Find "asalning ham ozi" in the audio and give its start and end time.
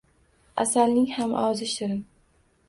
0.63-1.69